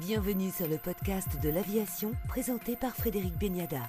Bienvenue 0.00 0.50
sur 0.50 0.68
le 0.68 0.76
podcast 0.76 1.40
de 1.42 1.48
l'aviation 1.48 2.12
présenté 2.28 2.76
par 2.76 2.94
Frédéric 2.94 3.32
Beniada. 3.38 3.80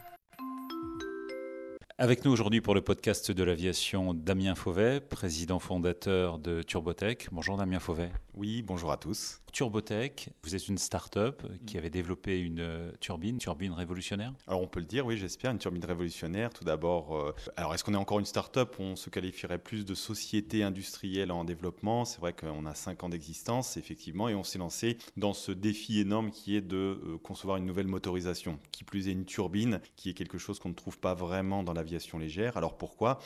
Avec 1.98 2.24
nous 2.24 2.32
aujourd'hui 2.32 2.62
pour 2.62 2.74
le 2.74 2.82
podcast 2.82 3.30
de 3.30 3.44
l'aviation, 3.44 4.14
Damien 4.14 4.56
Fauvet, 4.56 5.02
président 5.02 5.60
fondateur 5.60 6.40
de 6.40 6.62
Turbotech. 6.62 7.28
Bonjour 7.34 7.58
Damien 7.58 7.80
Fauvet. 7.80 8.10
Oui, 8.38 8.62
bonjour 8.62 8.92
à 8.92 8.98
tous. 8.98 9.42
Turbotech, 9.52 10.30
vous 10.44 10.54
êtes 10.54 10.68
une 10.68 10.78
start-up 10.78 11.42
qui 11.66 11.80
avait 11.80 11.90
développé 11.90 12.40
une 12.40 12.60
euh, 12.60 12.92
turbine, 13.00 13.40
turbine 13.40 13.72
révolutionnaire 13.72 14.32
Alors 14.46 14.62
on 14.62 14.68
peut 14.68 14.80
le 14.80 14.86
dire, 14.86 15.04
oui, 15.08 15.18
j'espère, 15.18 15.50
une 15.50 15.58
turbine 15.58 15.84
révolutionnaire. 15.84 16.54
Tout 16.54 16.64
d'abord, 16.64 17.18
euh, 17.18 17.34
alors 17.56 17.74
est-ce 17.74 17.84
qu'on 17.84 17.96
est 17.96 17.98
encore 17.98 18.20
une 18.20 18.26
start-up? 18.26 18.76
On 18.78 18.96
se 18.96 19.10
qualifierait 19.10 19.58
plus 19.58 19.84
de 19.84 19.96
société 19.96 20.62
industrielle 20.62 21.32
en 21.32 21.44
développement. 21.44 22.06
C'est 22.06 22.20
vrai 22.20 22.34
qu'on 22.34 22.68
a 22.68 22.76
5 22.76 23.04
ans 23.04 23.10
d'existence, 23.10 23.78
effectivement, 23.78 24.30
et 24.30 24.36
on 24.36 24.44
s'est 24.44 24.60
lancé 24.60 25.00
dans 25.16 25.34
ce 25.34 25.52
défi 25.52 26.00
énorme 26.00 26.30
qui 26.30 26.56
est 26.56 26.62
de 26.62 27.02
euh, 27.04 27.18
concevoir 27.18 27.58
une 27.58 27.66
nouvelle 27.66 27.88
motorisation. 27.88 28.60
Qui 28.72 28.84
plus 28.84 29.08
est 29.08 29.14
une 29.14 29.26
turbine, 29.26 29.82
qui 29.96 30.12
est 30.12 30.14
quelque 30.14 30.38
chose 30.38 30.60
qu'on 30.60 30.70
ne 30.70 30.76
trouve 30.76 31.00
pas 31.00 31.16
vraiment 31.16 31.64
dans 31.64 31.74
l'aviation 31.74 32.20
légère. 32.20 32.58
Alors 32.58 32.78
pourquoi? 32.78 33.18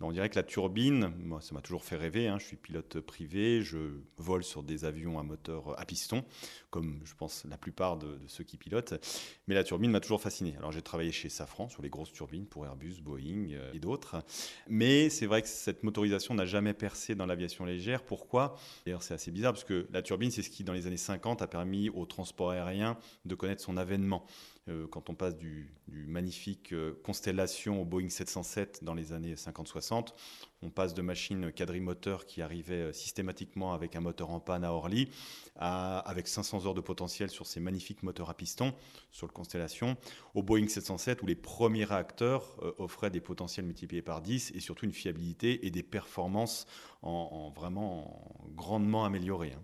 Ben, 0.00 0.06
On 0.06 0.12
dirait 0.12 0.28
que 0.28 0.36
la 0.36 0.42
turbine, 0.42 1.12
moi 1.24 1.40
ça 1.40 1.54
m'a 1.54 1.62
toujours 1.62 1.84
fait 1.84 1.96
rêver, 1.96 2.28
hein. 2.28 2.36
je 2.38 2.44
suis 2.44 2.56
pilote 2.56 3.00
privé, 3.00 3.62
je 3.62 4.00
vole 4.18 4.44
sur 4.44 4.57
des 4.62 4.84
avions 4.84 5.18
à 5.18 5.22
moteur 5.22 5.78
à 5.78 5.84
piston, 5.84 6.24
comme 6.70 7.00
je 7.04 7.14
pense 7.14 7.44
la 7.48 7.58
plupart 7.58 7.96
de, 7.96 8.18
ceux 8.26 8.44
qui 8.44 8.56
pilotent. 8.56 8.94
Mais 9.46 9.54
la 9.54 9.64
turbine 9.64 9.90
m'a 9.90 10.00
toujours 10.00 10.20
fasciné. 10.20 10.54
Alors 10.58 10.72
j'ai 10.72 10.82
travaillé 10.82 11.12
chez 11.12 11.28
Safran 11.28 11.68
sur 11.68 11.82
les 11.82 11.90
grosses 11.90 12.12
turbines 12.12 12.46
pour 12.46 12.66
Airbus, 12.66 13.00
Boeing 13.02 13.52
euh, 13.52 13.72
et 13.72 13.78
d'autres. 13.78 14.16
Mais 14.68 15.10
c'est 15.10 15.26
vrai 15.26 15.42
que 15.42 15.48
cette 15.48 15.82
motorisation 15.82 16.34
n'a 16.34 16.46
jamais 16.46 16.74
percé 16.74 17.14
dans 17.14 17.26
l'aviation 17.26 17.64
légère. 17.64 18.02
Pourquoi? 18.02 18.56
D'ailleurs 18.84 19.02
c'est 19.02 19.14
assez 19.14 19.30
bizarre 19.30 19.52
parce 19.52 19.64
que 19.64 19.86
la 19.90 20.02
turbine 20.02 20.30
c'est 20.30 20.42
ce 20.42 20.50
qui 20.50 20.64
dans 20.64 20.72
les 20.72 20.86
années 20.86 20.96
50 20.96 21.42
a 21.42 21.46
permis 21.46 21.88
au 21.90 22.06
transport 22.06 22.50
aérien 22.50 22.98
de 23.24 23.34
connaître 23.34 23.62
son 23.62 23.76
avènement. 23.76 24.26
Euh, 24.68 24.86
quand 24.86 25.08
on 25.10 25.14
passe 25.14 25.36
du, 25.36 25.70
magnifique 25.88 26.72
euh, 26.72 26.92
Constellation 27.02 27.80
au 27.80 27.84
Boeing 27.84 28.08
707 28.08 28.84
dans 28.84 28.94
les 28.94 29.12
années 29.12 29.34
50-60, 29.34 30.08
on 30.62 30.70
passe 30.70 30.94
de 30.94 31.02
machines 31.02 31.52
quadrimoteurs 31.52 32.26
qui 32.26 32.42
arrivaient 32.42 32.88
euh, 32.88 32.92
systématiquement 32.92 33.72
avec 33.72 33.96
un 33.96 34.00
moteur 34.00 34.30
en 34.30 34.40
panne 34.40 34.64
à 34.64 34.72
Orly, 34.72 35.10
avec 35.58 36.28
500 36.28 36.66
heures 36.66 36.74
de 36.74 36.80
potentiel 36.80 37.30
sur 37.30 37.46
ces 37.46 37.60
magnifiques 37.60 38.02
moteurs 38.02 38.30
à 38.30 38.34
piston 38.34 38.72
sur 39.10 39.26
le 39.26 39.32
Constellation, 39.32 39.96
au 40.34 40.42
Boeing 40.42 40.68
707 40.68 41.22
où 41.22 41.26
les 41.26 41.34
premiers 41.34 41.84
réacteurs 41.84 42.56
offraient 42.78 43.10
des 43.10 43.20
potentiels 43.20 43.66
multipliés 43.66 44.02
par 44.02 44.20
10 44.20 44.52
et 44.54 44.60
surtout 44.60 44.86
une 44.86 44.92
fiabilité 44.92 45.66
et 45.66 45.70
des 45.70 45.82
performances 45.82 46.66
en, 47.02 47.52
vraiment 47.54 48.44
grandement 48.56 49.04
améliorées. 49.04 49.54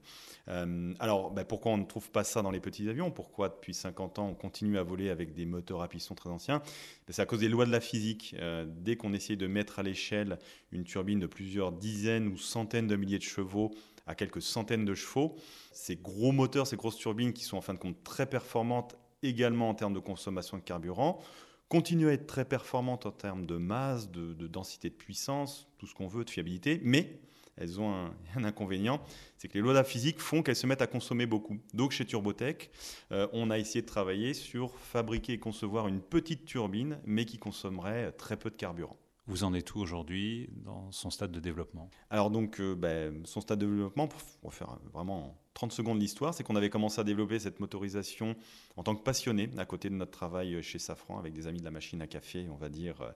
Hein. 0.48 0.94
alors 1.00 1.30
ben, 1.30 1.44
pourquoi 1.44 1.72
on 1.72 1.78
ne 1.78 1.84
trouve 1.84 2.10
pas 2.10 2.24
ça 2.24 2.42
dans 2.42 2.50
les 2.50 2.60
petits 2.60 2.88
avions? 2.88 3.10
Pourquoi 3.10 3.48
depuis 3.48 3.74
50 3.74 4.18
ans 4.18 4.28
on 4.28 4.34
continue 4.34 4.78
à 4.78 4.82
voler 4.82 5.10
avec 5.10 5.34
des 5.34 5.46
moteurs 5.46 5.82
à 5.82 5.88
piston 5.88 6.14
très 6.14 6.30
anciens, 6.30 6.62
c'est 7.08 7.22
à 7.22 7.26
cause 7.26 7.40
des 7.40 7.48
lois 7.48 7.66
de 7.66 7.72
la 7.72 7.80
physique. 7.80 8.34
Euh, 8.38 8.66
dès 8.68 8.96
qu'on 8.96 9.12
essaye 9.12 9.36
de 9.36 9.46
mettre 9.46 9.78
à 9.78 9.82
l'échelle 9.82 10.38
une 10.72 10.84
turbine 10.84 11.20
de 11.20 11.26
plusieurs 11.26 11.72
dizaines 11.72 12.28
ou 12.28 12.36
centaines 12.36 12.86
de 12.86 12.96
milliers 12.96 13.18
de 13.18 13.24
chevaux 13.24 13.72
à 14.06 14.14
quelques 14.14 14.42
centaines 14.42 14.84
de 14.84 14.94
chevaux, 14.94 15.36
ces 15.72 15.96
gros 15.96 16.32
moteurs, 16.32 16.66
ces 16.66 16.76
grosses 16.76 16.96
turbines 16.96 17.32
qui 17.32 17.44
sont 17.44 17.56
en 17.56 17.62
fin 17.62 17.74
de 17.74 17.78
compte 17.78 18.02
très 18.04 18.26
performantes 18.26 18.96
également 19.22 19.68
en 19.68 19.74
termes 19.74 19.94
de 19.94 20.00
consommation 20.00 20.58
de 20.58 20.62
carburant, 20.62 21.20
continuent 21.68 22.08
à 22.08 22.12
être 22.12 22.26
très 22.26 22.44
performantes 22.44 23.06
en 23.06 23.10
termes 23.10 23.46
de 23.46 23.56
masse, 23.56 24.10
de, 24.10 24.34
de 24.34 24.46
densité 24.46 24.90
de 24.90 24.94
puissance, 24.94 25.66
tout 25.78 25.86
ce 25.86 25.94
qu'on 25.94 26.08
veut, 26.08 26.24
de 26.24 26.30
fiabilité, 26.30 26.80
mais 26.82 27.20
elles 27.56 27.80
ont 27.80 27.92
un, 27.92 28.12
inconvénient, 28.44 29.00
c'est 29.38 29.48
que 29.48 29.54
les 29.54 29.60
lois 29.60 29.72
de 29.72 29.78
la 29.78 29.84
physique 29.84 30.20
font 30.20 30.42
qu'elles 30.42 30.56
se 30.56 30.66
mettent 30.66 30.82
à 30.82 30.86
consommer 30.86 31.26
beaucoup. 31.26 31.58
Donc 31.72 31.92
chez 31.92 32.04
Turbotech, 32.04 32.70
euh, 33.12 33.28
on 33.32 33.50
a 33.50 33.58
essayé 33.58 33.82
de 33.82 33.86
travailler 33.86 34.34
sur 34.34 34.78
fabriquer 34.78 35.34
et 35.34 35.38
concevoir 35.38 35.88
une 35.88 36.00
petite 36.00 36.44
turbine, 36.44 36.98
mais 37.04 37.24
qui 37.24 37.38
consommerait 37.38 38.12
très 38.12 38.36
peu 38.36 38.50
de 38.50 38.56
carburant. 38.56 38.96
Vous 39.26 39.44
en 39.44 39.54
êtes 39.54 39.74
où 39.74 39.78
aujourd'hui 39.78 40.50
dans 40.52 40.92
son 40.92 41.10
stade 41.10 41.32
de 41.32 41.40
développement? 41.40 41.90
Alors 42.10 42.30
donc, 42.30 42.60
euh, 42.60 42.74
ben, 42.74 43.24
son 43.24 43.40
stade 43.40 43.58
de 43.58 43.66
développement, 43.66 44.08
pour 44.42 44.52
faire 44.52 44.78
vraiment 44.92 45.38
30 45.54 45.72
secondes 45.72 46.00
l'histoire, 46.00 46.34
c'est 46.34 46.42
qu'on 46.42 46.56
avait 46.56 46.70
commencé 46.70 47.00
à 47.00 47.04
développer 47.04 47.38
cette 47.38 47.60
motorisation 47.60 48.36
en 48.76 48.82
tant 48.82 48.96
que 48.96 49.02
passionné 49.02 49.50
à 49.56 49.64
côté 49.64 49.88
de 49.88 49.94
notre 49.94 50.10
travail 50.10 50.62
chez 50.62 50.78
Safran 50.78 51.18
avec 51.18 51.32
des 51.32 51.46
amis 51.46 51.60
de 51.60 51.64
la 51.64 51.70
machine 51.70 52.02
à 52.02 52.06
café, 52.06 52.46
on 52.50 52.56
va 52.56 52.68
dire, 52.68 53.00
euh, 53.00 53.12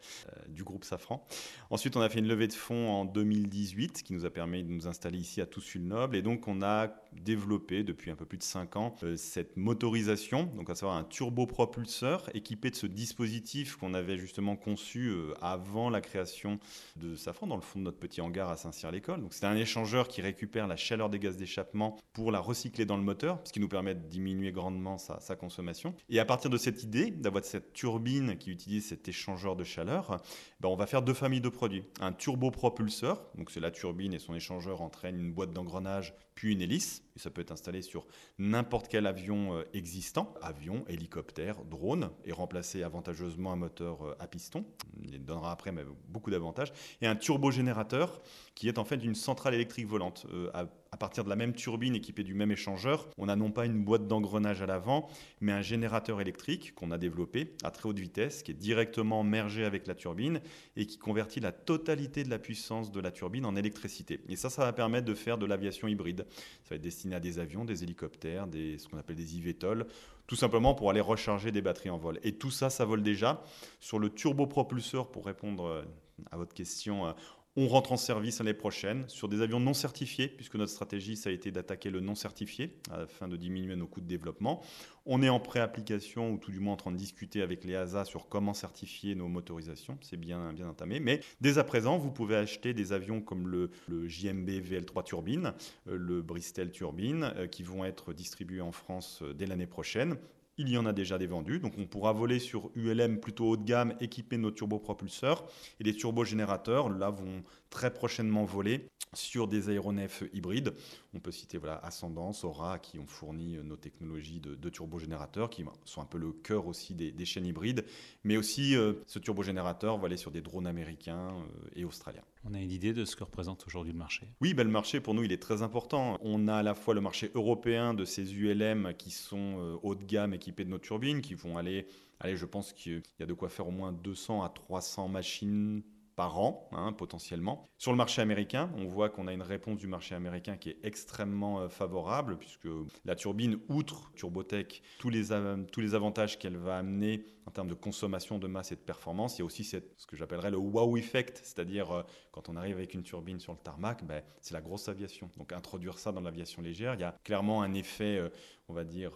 du 0.48 0.62
groupe 0.62 0.84
Safran. 0.84 1.26
Ensuite, 1.70 1.96
on 1.96 2.00
a 2.00 2.08
fait 2.08 2.20
une 2.20 2.28
levée 2.28 2.46
de 2.46 2.52
fonds 2.52 2.88
en 2.88 3.04
2018 3.04 4.02
qui 4.02 4.12
nous 4.12 4.24
a 4.24 4.30
permis 4.30 4.62
de 4.62 4.70
nous 4.70 4.86
installer 4.86 5.18
ici 5.18 5.40
à 5.40 5.46
Toussus-le-Noble 5.46 6.16
et 6.16 6.22
donc 6.22 6.46
on 6.46 6.62
a 6.62 6.88
développé 7.12 7.82
depuis 7.82 8.10
un 8.10 8.16
peu 8.16 8.24
plus 8.24 8.38
de 8.38 8.42
5 8.42 8.76
ans 8.76 8.94
euh, 9.02 9.16
cette 9.16 9.56
motorisation, 9.56 10.44
donc 10.44 10.70
à 10.70 10.74
savoir 10.74 10.96
un 10.96 11.04
turbopropulseur 11.04 12.30
équipé 12.34 12.70
de 12.70 12.76
ce 12.76 12.86
dispositif 12.86 13.76
qu'on 13.76 13.94
avait 13.94 14.16
justement 14.16 14.56
conçu 14.56 15.08
euh, 15.08 15.34
avant 15.40 15.90
la 15.90 16.00
création 16.00 16.58
de 16.96 17.16
Safran 17.16 17.46
dans 17.46 17.56
le 17.56 17.62
fond 17.62 17.78
de 17.80 17.84
notre 17.84 17.98
petit 17.98 18.20
hangar 18.20 18.48
à 18.48 18.56
Saint-Cyr-l'École. 18.56 19.20
Donc 19.20 19.34
c'est 19.34 19.46
un 19.46 19.56
échangeur 19.56 20.08
qui 20.08 20.22
récupère 20.22 20.66
la 20.66 20.76
chaleur 20.76 21.10
des 21.10 21.18
gaz 21.18 21.36
d'échappement 21.36 21.96
pour 22.12 22.27
la 22.30 22.40
recycler 22.40 22.84
dans 22.84 22.96
le 22.96 23.02
moteur, 23.02 23.40
ce 23.44 23.52
qui 23.52 23.60
nous 23.60 23.68
permet 23.68 23.94
de 23.94 24.06
diminuer 24.08 24.52
grandement 24.52 24.98
sa, 24.98 25.36
consommation. 25.36 25.94
Et 26.08 26.18
à 26.18 26.24
partir 26.24 26.50
de 26.50 26.56
cette 26.56 26.82
idée, 26.82 27.10
d'avoir 27.10 27.44
cette 27.44 27.72
turbine 27.72 28.36
qui 28.36 28.50
utilise 28.50 28.88
cet 28.88 29.08
échangeur 29.08 29.56
de 29.56 29.64
chaleur, 29.64 30.20
ben 30.60 30.68
on 30.68 30.76
va 30.76 30.86
faire 30.86 31.02
deux 31.02 31.14
familles 31.14 31.40
de 31.40 31.48
produits. 31.48 31.84
Un 32.00 32.12
turbopropulseur, 32.12 33.24
donc 33.36 33.50
c'est 33.50 33.60
la 33.60 33.70
turbine 33.70 34.14
et 34.14 34.18
son 34.18 34.34
échangeur 34.34 34.82
entraînent 34.82 35.18
une 35.18 35.32
boîte 35.32 35.52
d'engrenage 35.52 36.14
puis 36.38 36.52
une 36.52 36.62
hélice, 36.62 37.02
et 37.16 37.18
ça 37.18 37.30
peut 37.30 37.40
être 37.40 37.50
installé 37.50 37.82
sur 37.82 38.06
n'importe 38.38 38.86
quel 38.86 39.08
avion 39.08 39.56
euh, 39.56 39.64
existant, 39.74 40.34
avion, 40.40 40.84
hélicoptère, 40.86 41.64
drone, 41.64 42.10
et 42.24 42.30
remplacer 42.30 42.84
avantageusement 42.84 43.52
un 43.52 43.56
moteur 43.56 44.06
euh, 44.06 44.16
à 44.20 44.28
piston. 44.28 44.64
Il 45.02 45.24
donnera 45.24 45.50
après 45.50 45.72
mais 45.72 45.82
beaucoup 46.06 46.30
d'avantages. 46.30 46.72
Et 47.00 47.08
un 47.08 47.16
turbogénérateur 47.16 48.22
qui 48.54 48.68
est 48.68 48.78
en 48.78 48.84
fait 48.84 49.02
une 49.04 49.16
centrale 49.16 49.54
électrique 49.54 49.88
volante. 49.88 50.26
Euh, 50.32 50.48
à, 50.54 50.66
à, 50.92 50.96
partir 50.96 51.24
de 51.24 51.28
la 51.28 51.34
même 51.34 51.54
turbine 51.54 51.96
équipée 51.96 52.22
du 52.22 52.34
même 52.34 52.52
échangeur, 52.52 53.08
on 53.18 53.28
a 53.28 53.34
non 53.34 53.50
pas 53.50 53.66
une 53.66 53.84
boîte 53.84 54.06
d'engrenage 54.06 54.62
à 54.62 54.66
l'avant, 54.66 55.08
mais 55.40 55.50
un 55.50 55.60
générateur 55.60 56.20
électrique 56.20 56.72
qu'on 56.76 56.92
a 56.92 56.98
développé 56.98 57.54
à 57.64 57.72
très 57.72 57.88
haute 57.88 57.98
vitesse, 57.98 58.44
qui 58.44 58.52
est 58.52 58.54
directement 58.54 59.24
mergé 59.24 59.64
avec 59.64 59.88
la 59.88 59.96
turbine 59.96 60.40
et 60.76 60.86
qui 60.86 60.98
convertit 60.98 61.40
la 61.40 61.50
totalité 61.50 62.22
de 62.22 62.30
la 62.30 62.38
puissance 62.38 62.92
de 62.92 63.00
la 63.00 63.10
turbine 63.10 63.44
en 63.44 63.56
électricité. 63.56 64.20
Et 64.28 64.36
ça, 64.36 64.50
ça 64.50 64.64
va 64.64 64.72
permettre 64.72 65.04
de 65.04 65.14
faire 65.14 65.36
de 65.36 65.44
l'aviation 65.44 65.88
hybride. 65.88 66.24
Ça 66.64 66.70
va 66.70 66.76
être 66.76 66.82
destiné 66.82 67.14
à 67.14 67.20
des 67.20 67.38
avions, 67.38 67.64
des 67.64 67.82
hélicoptères, 67.82 68.46
des, 68.46 68.78
ce 68.78 68.88
qu'on 68.88 68.98
appelle 68.98 69.16
des 69.16 69.36
eVTOL, 69.36 69.86
tout 70.26 70.36
simplement 70.36 70.74
pour 70.74 70.90
aller 70.90 71.00
recharger 71.00 71.50
des 71.52 71.62
batteries 71.62 71.90
en 71.90 71.98
vol. 71.98 72.20
Et 72.22 72.32
tout 72.32 72.50
ça, 72.50 72.70
ça 72.70 72.84
vole 72.84 73.02
déjà. 73.02 73.42
Sur 73.80 73.98
le 73.98 74.10
turbopropulseur, 74.10 75.10
pour 75.10 75.26
répondre 75.26 75.66
euh, 75.66 75.82
à 76.30 76.36
votre 76.36 76.54
question, 76.54 77.06
euh, 77.06 77.12
on 77.60 77.66
rentre 77.66 77.90
en 77.90 77.96
service 77.96 78.38
l'année 78.38 78.54
prochaine 78.54 79.02
sur 79.08 79.28
des 79.28 79.40
avions 79.40 79.58
non 79.58 79.74
certifiés, 79.74 80.28
puisque 80.28 80.54
notre 80.54 80.70
stratégie, 80.70 81.16
ça 81.16 81.30
a 81.30 81.32
été 81.32 81.50
d'attaquer 81.50 81.90
le 81.90 81.98
non 81.98 82.14
certifié 82.14 82.78
afin 82.92 83.26
de 83.26 83.36
diminuer 83.36 83.74
nos 83.74 83.88
coûts 83.88 84.00
de 84.00 84.06
développement. 84.06 84.62
On 85.06 85.24
est 85.24 85.28
en 85.28 85.40
pré-application, 85.40 86.30
ou 86.30 86.38
tout 86.38 86.52
du 86.52 86.60
moins 86.60 86.74
en 86.74 86.76
train 86.76 86.92
de 86.92 86.96
discuter 86.96 87.42
avec 87.42 87.64
les 87.64 87.74
ASA 87.74 88.04
sur 88.04 88.28
comment 88.28 88.54
certifier 88.54 89.16
nos 89.16 89.26
motorisations. 89.26 89.98
C'est 90.02 90.16
bien, 90.16 90.52
bien 90.52 90.68
entamé. 90.68 91.00
Mais 91.00 91.18
dès 91.40 91.58
à 91.58 91.64
présent, 91.64 91.98
vous 91.98 92.12
pouvez 92.12 92.36
acheter 92.36 92.74
des 92.74 92.92
avions 92.92 93.20
comme 93.20 93.48
le, 93.48 93.72
JMB 93.88 94.48
VL3 94.48 95.02
Turbine, 95.02 95.52
euh, 95.88 95.96
le 95.96 96.22
Bristol 96.22 96.70
Turbine, 96.70 97.32
euh, 97.34 97.48
qui 97.48 97.64
vont 97.64 97.84
être 97.84 98.12
distribués 98.12 98.60
en 98.60 98.70
France 98.70 99.18
euh, 99.22 99.32
dès 99.34 99.46
l'année 99.46 99.66
prochaine. 99.66 100.16
Il 100.58 100.68
y 100.68 100.76
en 100.76 100.86
a 100.86 100.92
déjà 100.92 101.18
des 101.18 101.28
vendus, 101.28 101.60
donc 101.60 101.74
on 101.78 101.86
pourra 101.86 102.12
voler 102.12 102.40
sur 102.40 102.70
ULM 102.74 103.20
plutôt 103.20 103.50
haut 103.50 103.56
de 103.56 103.64
gamme 103.64 103.94
équipés 104.00 104.36
de 104.36 104.42
nos 104.42 104.50
turbopropulseurs. 104.50 105.46
Et 105.78 105.84
les 105.84 105.94
turbogénérateurs, 105.94 106.90
là, 106.90 107.10
vont 107.10 107.44
très 107.70 107.92
prochainement 107.94 108.44
voler 108.44 108.88
sur 109.14 109.48
des 109.48 109.70
aéronefs 109.70 110.24
hybrides. 110.32 110.74
On 111.14 111.20
peut 111.20 111.30
citer 111.30 111.58
voilà, 111.58 111.76
Ascendance, 111.76 112.42
Aura, 112.44 112.78
qui 112.78 112.98
ont 112.98 113.06
fourni 113.06 113.56
nos 113.62 113.76
technologies 113.76 114.40
de, 114.40 114.68
turbogénérateurs, 114.68 115.48
qui 115.48 115.64
sont 115.84 116.02
un 116.02 116.06
peu 116.06 116.18
le 116.18 116.32
cœur 116.32 116.66
aussi 116.66 116.94
des, 116.94 117.24
chaînes 117.24 117.46
hybrides. 117.46 117.84
Mais 118.24 118.36
aussi, 118.36 118.74
euh, 118.74 118.94
ce 119.06 119.18
turbogénérateur 119.18 119.96
va 119.96 120.06
aller 120.06 120.16
sur 120.16 120.30
des 120.30 120.40
drones 120.40 120.66
américains 120.66 121.28
euh, 121.28 121.70
et 121.76 121.84
australiens. 121.84 122.24
On 122.44 122.54
a 122.54 122.60
une 122.60 122.70
idée 122.70 122.92
de 122.92 123.04
ce 123.04 123.16
que 123.16 123.24
représente 123.24 123.66
aujourd'hui 123.66 123.92
le 123.92 123.98
marché? 123.98 124.28
Oui, 124.40 124.54
ben 124.54 124.64
le 124.64 124.72
marché 124.72 125.00
pour 125.00 125.14
nous 125.14 125.24
il 125.24 125.32
est 125.32 125.42
très 125.42 125.62
important. 125.62 126.18
On 126.22 126.48
a 126.48 126.56
à 126.56 126.62
la 126.62 126.74
fois 126.74 126.94
le 126.94 127.00
marché 127.00 127.30
européen 127.34 127.94
de 127.94 128.04
ces 128.04 128.34
ULM 128.34 128.94
qui 128.96 129.10
sont 129.10 129.56
euh, 129.58 129.76
haut 129.82 129.94
de 129.94 130.04
gamme 130.04 130.34
équipés 130.34 130.64
de 130.64 130.70
nos 130.70 130.78
turbines, 130.78 131.20
qui 131.20 131.34
vont 131.34 131.58
aller, 131.58 131.86
je 132.24 132.44
pense 132.46 132.72
qu'il 132.72 133.02
y 133.18 133.22
a 133.22 133.26
de 133.26 133.34
quoi 133.34 133.48
faire 133.48 133.68
au 133.68 133.72
moins 133.72 133.92
200 133.92 134.42
à 134.42 134.48
300 134.48 135.08
machines 135.08 135.82
par 136.18 136.40
an, 136.40 136.68
hein, 136.72 136.92
potentiellement. 136.92 137.70
Sur 137.78 137.92
le 137.92 137.96
marché 137.96 138.20
américain, 138.20 138.72
on 138.76 138.86
voit 138.86 139.08
qu'on 139.08 139.28
a 139.28 139.32
une 139.32 139.40
réponse 139.40 139.78
du 139.78 139.86
marché 139.86 140.16
américain 140.16 140.56
qui 140.56 140.70
est 140.70 140.78
extrêmement 140.82 141.60
euh, 141.60 141.68
favorable, 141.68 142.38
puisque 142.38 142.66
la 143.04 143.14
turbine, 143.14 143.60
outre 143.68 144.10
Turbotech, 144.16 144.82
tous 144.98 145.10
les, 145.10 145.26
tous 145.70 145.80
les 145.80 145.94
avantages 145.94 146.36
qu'elle 146.36 146.56
va 146.56 146.78
amener 146.78 147.24
en 147.46 147.52
termes 147.52 147.68
de 147.68 147.74
consommation 147.74 148.40
de 148.40 148.48
masse 148.48 148.72
et 148.72 148.74
de 148.74 148.80
performance, 148.80 149.38
il 149.38 149.38
y 149.38 149.42
a 149.42 149.44
aussi 149.44 149.62
ce 149.62 149.78
que 150.08 150.16
j'appellerais 150.16 150.50
le 150.50 150.56
wow 150.56 150.96
effect, 150.96 151.40
c'est-à-dire 151.44 151.92
euh, 151.92 152.02
quand 152.32 152.48
on 152.48 152.56
arrive 152.56 152.78
avec 152.78 152.94
une 152.94 153.04
turbine 153.04 153.38
sur 153.38 153.52
le 153.52 153.58
tarmac, 153.58 154.04
ben, 154.04 154.24
c'est 154.40 154.54
la 154.54 154.60
grosse 154.60 154.88
aviation. 154.88 155.30
Donc 155.36 155.52
introduire 155.52 156.00
ça 156.00 156.10
dans 156.10 156.20
l'aviation 156.20 156.62
légère, 156.62 156.94
il 156.94 157.00
y 157.00 157.04
a 157.04 157.14
clairement 157.22 157.62
un 157.62 157.74
effet, 157.74 158.18
euh, 158.18 158.28
on 158.68 158.74
va 158.74 158.82
dire, 158.82 159.12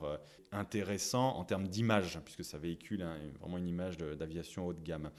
intéressant 0.52 1.36
en 1.36 1.44
termes 1.44 1.66
d'image, 1.66 2.20
puisque 2.24 2.44
ça 2.44 2.58
véhicule 2.58 3.04
vraiment 3.40 3.58
une 3.58 3.66
image 3.66 3.98
d'aviation 3.98 4.68
haut 4.68 4.72
de 4.72 4.80
gamme. 4.80 5.10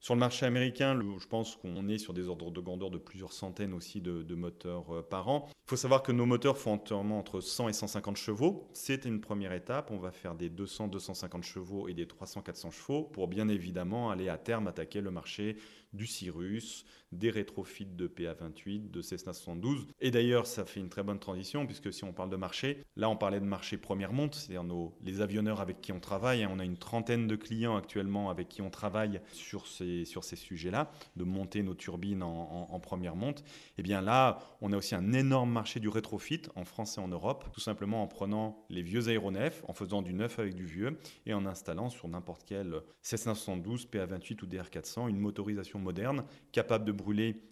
Sur 0.00 0.14
le 0.14 0.20
marché 0.20 0.46
américain, 0.46 0.98
je 1.18 1.26
pense 1.26 1.56
qu'on 1.56 1.88
est 1.88 1.98
sur 1.98 2.12
des 2.12 2.28
ordres 2.28 2.50
de 2.50 2.60
grandeur 2.60 2.90
de 2.90 2.98
plusieurs 2.98 3.32
centaines 3.32 3.72
aussi 3.72 4.00
de, 4.00 4.34
moteurs 4.34 4.94
euh, 4.94 5.02
par 5.02 5.28
an. 5.28 5.48
Il 5.66 5.70
faut 5.70 5.76
savoir 5.76 6.02
que 6.02 6.12
nos 6.12 6.26
moteurs 6.26 6.58
font 6.58 6.74
entièrement 6.74 7.18
entre 7.18 7.40
100 7.40 7.70
et 7.70 7.72
150 7.72 8.16
chevaux. 8.16 8.68
C'est 8.72 9.04
une 9.04 9.20
première 9.20 9.52
étape. 9.52 9.90
On 9.90 9.98
va 9.98 10.12
faire 10.12 10.34
des 10.34 10.48
200-250 10.48 11.42
chevaux 11.42 11.88
et 11.88 11.94
des 11.94 12.06
300-400 12.06 12.70
chevaux 12.70 13.02
pour 13.02 13.26
bien 13.26 13.48
évidemment 13.48 14.10
aller 14.10 14.28
à 14.28 14.38
terme 14.38 14.68
attaquer 14.68 15.00
le 15.00 15.10
marché 15.10 15.56
du 15.92 16.06
Cirrus, 16.06 16.84
des 17.12 17.30
rétrofits 17.30 17.86
de 17.86 18.08
PA28, 18.08 18.90
de 18.90 19.02
Cessna 19.02 19.32
72. 19.32 19.86
Et 20.00 20.10
d'ailleurs, 20.10 20.46
ça 20.46 20.64
fait 20.64 20.80
une 20.80 20.88
très 20.88 21.02
bonne 21.02 21.18
transition, 21.18 21.66
puisque 21.66 21.92
si 21.92 22.04
on 22.04 22.12
parle 22.12 22.30
de 22.30 22.36
marché, 22.36 22.84
là 22.96 23.08
on 23.08 23.16
parlait 23.16 23.40
de 23.40 23.44
marché 23.44 23.76
première 23.76 24.12
monte, 24.12 24.34
c'est-à-dire 24.34 24.64
les 25.02 25.20
avionneurs 25.20 25.60
avec 25.60 25.80
qui 25.80 25.92
on 25.92 26.00
travaille. 26.00 26.42
Hein. 26.42 26.50
on 26.52 26.58
a 26.58 26.64
une 26.64 26.76
trentaine 26.76 27.26
de 27.26 27.36
clients 27.36 27.76
actuellement 27.76 28.30
avec 28.30 28.48
qui 28.48 28.62
on 28.62 28.70
travaille 28.70 29.20
sur 29.32 29.66
ces, 29.66 30.04
sur 30.04 30.24
ces 30.24 30.36
sujets-là, 30.36 30.90
de 31.16 31.24
monter 31.24 31.62
nos 31.62 31.74
turbines 31.74 32.22
en, 32.22 32.80
première 32.80 33.16
monte. 33.16 33.40
Et 33.40 33.42
eh 33.78 33.82
bien 33.82 34.00
là, 34.00 34.38
on 34.60 34.72
a 34.72 34.76
aussi 34.76 34.94
un 34.94 35.12
énorme 35.12 35.50
marché 35.50 35.80
du 35.80 35.88
rétrofit 35.88 36.42
en 36.54 36.64
France 36.64 36.98
et 36.98 37.00
en 37.00 37.08
Europe, 37.08 37.46
tout 37.52 37.60
simplement 37.60 38.02
en 38.02 38.06
prenant 38.06 38.64
les 38.68 38.82
vieux 38.82 39.08
aéronefs, 39.08 39.62
en 39.66 39.72
faisant 39.72 40.02
du 40.02 40.12
neuf 40.12 40.38
avec 40.38 40.54
du 40.54 40.66
vieux, 40.66 40.98
et 41.24 41.34
en 41.34 41.46
installant 41.46 41.88
sur 41.88 42.06
n'importe 42.06 42.42
quel 42.46 42.82
Cessna 43.02 43.34
72, 43.34 43.86
PA28 43.86 44.44
ou 44.44 44.46
DR400 44.46 45.08
une 45.08 45.18
motorisation 45.18 45.75
moderne, 45.78 46.24
capable 46.52 46.84
de 46.84 46.92
brûler 46.92 47.42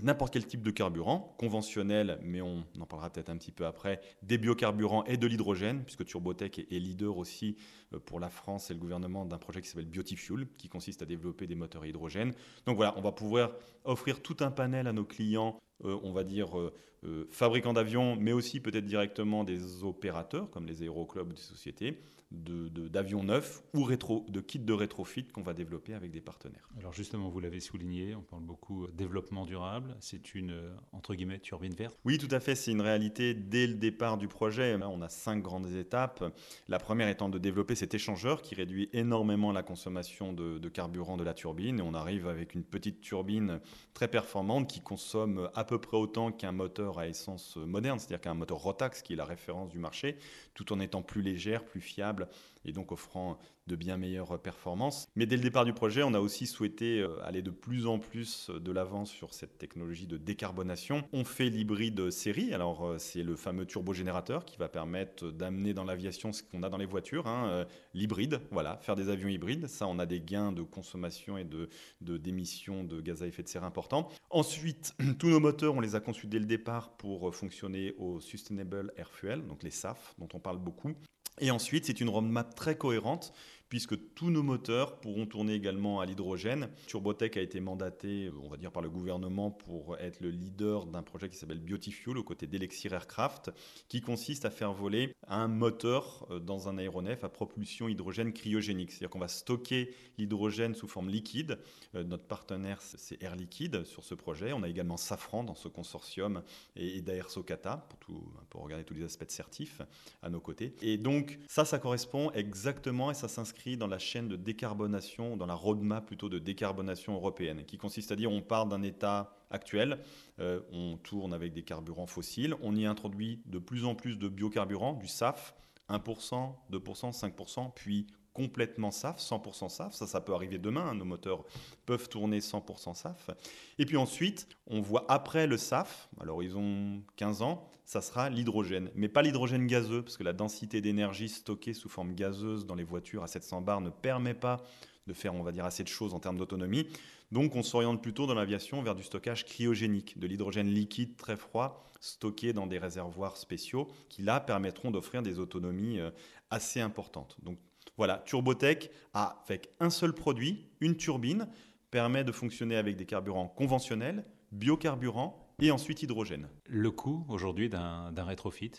n'importe 0.00 0.32
quel 0.32 0.46
type 0.46 0.62
de 0.62 0.70
carburant, 0.70 1.34
conventionnel, 1.38 2.18
mais 2.22 2.40
on 2.40 2.64
en 2.80 2.86
parlera 2.86 3.10
peut-être 3.10 3.28
un 3.28 3.36
petit 3.36 3.52
peu 3.52 3.66
après, 3.66 4.00
des 4.22 4.38
biocarburants 4.38 5.04
et 5.04 5.16
de 5.16 5.26
l'hydrogène, 5.26 5.84
puisque 5.84 6.04
Turbotech 6.04 6.58
est, 6.58 6.78
leader 6.78 7.18
aussi 7.18 7.56
euh, 7.92 7.98
pour 7.98 8.18
la 8.18 8.30
France 8.30 8.70
et 8.70 8.74
le 8.74 8.80
gouvernement 8.80 9.26
d'un 9.26 9.38
projet 9.38 9.60
qui 9.60 9.68
s'appelle 9.68 9.86
Biotifuel, 9.86 10.46
qui 10.56 10.68
consiste 10.68 11.02
à 11.02 11.06
développer 11.06 11.46
des 11.46 11.54
moteurs 11.54 11.82
à 11.82 11.86
hydrogène. 11.86 12.32
Donc 12.66 12.76
voilà, 12.76 12.94
on 12.96 13.02
va 13.02 13.12
pouvoir 13.12 13.52
offrir 13.84 14.22
tout 14.22 14.36
un 14.40 14.50
panel 14.50 14.86
à 14.86 14.92
nos 14.92 15.04
clients, 15.04 15.58
euh, 15.84 15.98
on 16.02 16.12
va 16.12 16.24
dire 16.24 16.58
euh, 16.58 17.28
fabricants 17.30 17.72
d'avions, 17.72 18.16
mais 18.16 18.32
aussi 18.32 18.60
peut-être 18.60 18.86
directement 18.86 19.44
des 19.44 19.84
opérateurs, 19.84 20.50
comme 20.50 20.66
les 20.66 20.82
aéroclubs 20.82 21.32
des 21.32 21.40
sociétés, 21.40 22.00
d'avions 22.32 23.22
neufs 23.22 23.62
ou 23.74 23.84
rétro, 23.84 24.24
de 24.28 24.40
kits 24.40 24.58
de 24.58 24.72
rétrofit 24.72 25.24
qu'on 25.24 25.42
va 25.42 25.54
développer 25.54 25.94
avec 25.94 26.10
des 26.10 26.20
partenaires. 26.20 26.68
Alors 26.78 26.92
justement, 26.92 27.28
vous 27.28 27.40
l'avez 27.40 27.60
souligné, 27.60 28.14
on 28.14 28.22
parle 28.22 28.42
beaucoup 28.42 28.86
développement 28.88 29.44
durable. 29.46 29.96
C'est 30.00 30.34
une, 30.34 30.52
euh, 30.52 30.74
entre 30.92 31.14
guillemets, 31.14 31.38
turbine 31.38 31.74
verte 31.74 31.98
Oui, 32.04 32.18
tout 32.18 32.28
à 32.30 32.40
fait. 32.40 32.54
C'est 32.54 32.70
une 32.70 32.80
réalité 32.80 33.34
dès 33.34 33.66
le 33.66 33.74
départ 33.74 34.18
du 34.18 34.28
projet. 34.28 34.78
on 34.82 35.02
a 35.02 35.08
cinq 35.08 35.42
grandes 35.42 35.72
étapes. 35.74 36.24
La 36.68 36.78
première 36.78 37.08
étant 37.08 37.28
de 37.28 37.38
développer 37.38 37.74
cet 37.74 37.94
échangeur 37.94 38.42
qui 38.42 38.54
réduit 38.54 38.88
énormément 38.92 39.52
la 39.52 39.62
consommation 39.62 40.32
de, 40.32 40.58
de 40.58 40.68
carburant 40.68 41.16
de 41.16 41.24
la 41.24 41.34
turbine. 41.34 41.78
Et 41.78 41.82
on 41.82 41.94
arrive 41.94 42.26
avec 42.26 42.54
une 42.54 42.64
petite 42.64 43.00
turbine 43.00 43.60
très 43.94 44.08
performante 44.08 44.68
qui 44.68 44.80
consomme 44.80 45.50
à 45.54 45.64
peu 45.64 45.78
près 45.78 45.96
autant 45.96 46.32
qu'un 46.32 46.52
moteur 46.52 46.98
à 46.98 47.08
essence 47.08 47.56
moderne, 47.56 47.98
c'est-à-dire 47.98 48.20
qu'un 48.20 48.34
moteur 48.34 48.58
Rotax 48.58 49.02
qui 49.02 49.12
est 49.12 49.16
la 49.16 49.24
référence 49.24 49.68
du 49.68 49.78
marché, 49.78 50.16
tout 50.54 50.72
en 50.72 50.80
étant 50.80 51.02
plus 51.02 51.22
légère, 51.22 51.64
plus 51.64 51.80
fiable 51.80 52.21
et 52.64 52.72
donc 52.72 52.92
offrant 52.92 53.38
de 53.66 53.76
bien 53.76 53.96
meilleures 53.96 54.40
performances. 54.40 55.06
Mais 55.14 55.26
dès 55.26 55.36
le 55.36 55.42
départ 55.42 55.64
du 55.64 55.72
projet, 55.72 56.02
on 56.02 56.14
a 56.14 56.20
aussi 56.20 56.46
souhaité 56.46 57.00
euh, 57.00 57.22
aller 57.24 57.42
de 57.42 57.50
plus 57.50 57.86
en 57.86 57.98
plus 57.98 58.50
de 58.50 58.72
l'avant 58.72 59.04
sur 59.04 59.34
cette 59.34 59.56
technologie 59.58 60.06
de 60.06 60.16
décarbonation. 60.16 61.04
On 61.12 61.24
fait 61.24 61.48
l'hybride 61.48 62.10
série, 62.10 62.54
alors 62.54 62.84
euh, 62.84 62.98
c'est 62.98 63.22
le 63.22 63.36
fameux 63.36 63.64
turbogénérateur 63.64 64.44
qui 64.44 64.56
va 64.58 64.68
permettre 64.68 65.30
d'amener 65.30 65.74
dans 65.74 65.84
l'aviation 65.84 66.32
ce 66.32 66.42
qu'on 66.42 66.62
a 66.62 66.68
dans 66.68 66.76
les 66.76 66.86
voitures, 66.86 67.26
hein, 67.28 67.48
euh, 67.48 67.64
l'hybride, 67.94 68.40
voilà, 68.50 68.78
faire 68.78 68.96
des 68.96 69.08
avions 69.10 69.28
hybrides. 69.28 69.68
Ça, 69.68 69.86
on 69.86 69.98
a 69.98 70.06
des 70.06 70.20
gains 70.20 70.52
de 70.52 70.62
consommation 70.62 71.38
et 71.38 71.44
de, 71.44 71.68
d'émissions 72.00 72.82
de 72.82 73.00
gaz 73.00 73.22
à 73.22 73.26
effet 73.28 73.44
de 73.44 73.48
serre 73.48 73.64
importants. 73.64 74.08
Ensuite, 74.30 74.94
tous 75.18 75.28
nos 75.28 75.40
moteurs, 75.40 75.74
on 75.74 75.80
les 75.80 75.94
a 75.94 76.00
conçus 76.00 76.26
dès 76.26 76.40
le 76.40 76.46
départ 76.46 76.96
pour 76.96 77.34
fonctionner 77.34 77.94
au 77.98 78.20
Sustainable 78.20 78.92
Air 78.96 79.10
Fuel, 79.12 79.46
donc 79.46 79.62
les 79.62 79.70
SAF, 79.70 80.14
dont 80.18 80.28
on 80.34 80.40
parle 80.40 80.58
beaucoup. 80.58 80.94
Et 81.40 81.50
ensuite, 81.50 81.86
c'est 81.86 82.00
une 82.00 82.08
roadmap 82.08 82.54
très 82.54 82.76
cohérente 82.76 83.32
puisque 83.72 83.96
tous 84.14 84.28
nos 84.28 84.42
moteurs 84.42 85.00
pourront 85.00 85.24
tourner 85.24 85.54
également 85.54 86.00
à 86.00 86.04
l'hydrogène. 86.04 86.68
Turbotech 86.88 87.38
a 87.38 87.40
été 87.40 87.58
mandaté, 87.58 88.30
on 88.44 88.50
va 88.50 88.58
dire, 88.58 88.70
par 88.70 88.82
le 88.82 88.90
gouvernement 88.90 89.50
pour 89.50 89.96
être 89.96 90.20
le 90.20 90.28
leader 90.28 90.84
d'un 90.84 91.02
projet 91.02 91.30
qui 91.30 91.38
s'appelle 91.38 91.58
Biotifuel 91.58 92.18
aux 92.18 92.22
côtés 92.22 92.46
d'Elexir 92.46 92.92
Aircraft, 92.92 93.50
qui 93.88 94.02
consiste 94.02 94.44
à 94.44 94.50
faire 94.50 94.74
voler 94.74 95.14
un 95.26 95.48
moteur 95.48 96.26
euh, 96.30 96.38
dans 96.38 96.68
un 96.68 96.76
aéronef 96.76 97.24
à 97.24 97.30
propulsion 97.30 97.88
hydrogène 97.88 98.34
cryogénique. 98.34 98.90
C'est-à-dire 98.90 99.08
qu'on 99.08 99.18
va 99.18 99.28
stocker 99.28 99.94
l'hydrogène 100.18 100.74
sous 100.74 100.86
forme 100.86 101.08
liquide. 101.08 101.58
Euh, 101.94 102.04
notre 102.04 102.24
partenaire, 102.24 102.82
c'est 102.82 103.22
Air 103.22 103.36
Liquide 103.36 103.84
sur 103.84 104.04
ce 104.04 104.14
projet. 104.14 104.52
On 104.52 104.64
a 104.64 104.68
également 104.68 104.98
Safran 104.98 105.44
dans 105.44 105.54
ce 105.54 105.68
consortium 105.68 106.42
et, 106.76 107.00
Daer 107.00 107.30
Socata 107.30 107.88
pour, 108.00 108.22
pour 108.50 108.64
regarder 108.64 108.84
tous 108.84 108.92
les 108.92 109.04
aspects 109.04 109.24
de 109.24 109.30
certif 109.30 109.80
à 110.20 110.28
nos 110.28 110.40
côtés. 110.40 110.74
Et 110.82 110.98
donc, 110.98 111.38
ça, 111.48 111.64
ça 111.64 111.78
correspond 111.78 112.30
exactement 112.32 113.10
et 113.10 113.14
ça 113.14 113.28
s'inscrit 113.28 113.61
dans 113.76 113.86
la 113.86 113.98
chaîne 113.98 114.28
de 114.28 114.36
décarbonation, 114.36 115.36
dans 115.36 115.46
la 115.46 115.54
roadmap 115.54 116.04
plutôt 116.04 116.28
de 116.28 116.38
décarbonation 116.38 117.14
européenne, 117.14 117.64
qui 117.64 117.78
consiste 117.78 118.12
à 118.12 118.16
dire 118.16 118.30
on 118.30 118.42
part 118.42 118.66
d'un 118.66 118.82
état 118.82 119.36
actuel, 119.50 119.98
euh, 120.40 120.60
on 120.72 120.96
tourne 120.96 121.32
avec 121.32 121.52
des 121.52 121.62
carburants 121.62 122.06
fossiles, 122.06 122.54
on 122.62 122.74
y 122.74 122.86
introduit 122.86 123.40
de 123.46 123.58
plus 123.58 123.84
en 123.84 123.94
plus 123.94 124.18
de 124.18 124.28
biocarburants, 124.28 124.94
du 124.94 125.06
SAF, 125.06 125.54
1%, 125.88 126.54
2%, 126.70 127.12
5%, 127.12 127.72
puis 127.74 128.06
complètement 128.32 128.90
SAF, 128.90 129.18
100% 129.18 129.68
SAF. 129.68 129.94
Ça, 129.94 130.06
ça 130.06 130.20
peut 130.20 130.34
arriver 130.34 130.58
demain. 130.58 130.88
Hein. 130.88 130.94
Nos 130.94 131.04
moteurs 131.04 131.44
peuvent 131.86 132.08
tourner 132.08 132.40
100% 132.40 132.94
SAF. 132.94 133.30
Et 133.78 133.86
puis 133.86 133.96
ensuite, 133.96 134.48
on 134.66 134.80
voit 134.80 135.04
après 135.08 135.46
le 135.46 135.56
SAF, 135.56 136.08
ils 136.42 136.56
ont 136.56 137.02
15 137.16 137.42
ans, 137.42 137.68
ça 137.84 138.00
sera 138.00 138.30
l'hydrogène. 138.30 138.90
Mais 138.94 139.08
pas 139.08 139.22
l'hydrogène 139.22 139.66
gazeux, 139.66 140.02
parce 140.02 140.16
que 140.16 140.24
la 140.24 140.32
densité 140.32 140.80
d'énergie 140.80 141.28
stockée 141.28 141.74
sous 141.74 141.88
forme 141.88 142.14
gazeuse 142.14 142.66
dans 142.66 142.74
les 142.74 142.84
voitures 142.84 143.22
à 143.22 143.26
700 143.26 143.60
bars 143.62 143.80
ne 143.80 143.90
permet 143.90 144.34
pas 144.34 144.62
de 145.06 145.12
faire, 145.12 145.34
on 145.34 145.42
va 145.42 145.52
dire, 145.52 145.64
assez 145.64 145.82
de 145.82 145.88
choses 145.88 146.14
en 146.14 146.20
termes 146.20 146.38
d'autonomie. 146.38 146.86
Donc 147.32 147.56
on 147.56 147.62
s'oriente 147.62 148.02
plutôt 148.02 148.26
dans 148.26 148.34
l'aviation 148.34 148.82
vers 148.82 148.94
du 148.94 149.02
stockage 149.02 149.46
cryogénique, 149.46 150.18
de 150.18 150.26
l'hydrogène 150.26 150.68
liquide 150.68 151.16
très 151.16 151.36
froid 151.36 151.82
stocké 152.02 152.52
dans 152.52 152.66
des 152.66 152.78
réservoirs 152.78 153.36
spéciaux 153.36 153.88
qui 154.08 154.22
là 154.22 154.40
permettront 154.40 154.90
d'offrir 154.90 155.22
des 155.22 155.38
autonomies 155.38 156.00
euh, 156.00 156.10
assez 156.50 156.80
importantes. 156.80 157.36
Donc 157.42 157.58
voilà, 158.02 158.18
Turbotech, 158.26 158.90
avec 159.14 159.70
un 159.78 159.88
seul 159.88 160.12
produit, 160.12 160.66
une 160.80 160.96
turbine, 160.96 161.46
permet 161.92 162.24
de 162.24 162.32
fonctionner 162.32 162.74
avec 162.74 162.96
des 162.96 163.06
carburants 163.06 163.46
conventionnels, 163.46 164.24
biocarburants 164.50 165.38
et 165.60 165.70
ensuite 165.70 166.02
hydrogène. 166.02 166.48
Le 166.66 166.90
coût 166.90 167.24
aujourd'hui 167.28 167.68
d'un 167.68 168.12
rétrofit? 168.24 168.72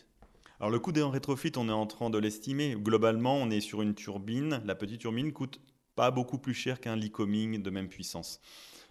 Alors 0.60 0.72
le 0.72 0.80
coût 0.80 0.92
d'un 0.92 1.10
rétrofit, 1.10 1.54
on 1.56 1.70
est 1.70 1.72
en 1.72 1.88
train 1.88 2.10
de 2.10 2.18
l'estimer. 2.18 2.76
Globalement, 2.78 3.38
on 3.38 3.50
est 3.50 3.62
sur 3.62 3.82
une 3.82 3.96
turbine. 3.96 4.62
La 4.66 4.76
petite 4.76 5.00
turbine 5.00 5.32
coûte 5.32 5.62
pas 5.96 6.12
beaucoup 6.12 6.38
plus 6.38 6.54
cher 6.54 6.82
qu'un 6.82 6.98
Lycoming 6.98 7.64
de 7.64 7.70
même 7.70 7.88
puissance. 7.88 8.42